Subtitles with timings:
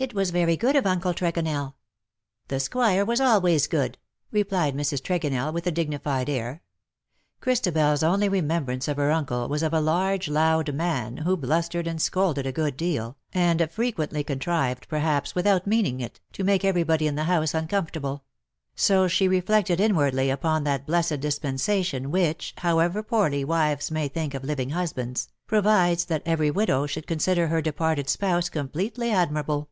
[0.00, 1.74] ^'^' It was very good of Uncle Tregonell.''^''
[2.48, 3.96] The Squire was always good/'
[4.32, 6.62] replied Mrs, Tregonell, with a dignified air.
[7.42, 12.00] ChristabeFs only remembrance of her uncle was of a large loud man, who blustered and
[12.00, 17.06] scolded a good deal, and fre quently contrived, perhaps, without meaning it, to make everybody
[17.06, 18.24] in the house uncomfortable;
[18.74, 24.32] so she reflected inwardly upon that blessed dispensa tion which, however poorly wives may think
[24.32, 29.68] of living husbands, provides that every widow should consider her departed spouse completely admir able.